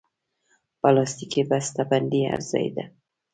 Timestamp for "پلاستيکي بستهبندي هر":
0.81-2.41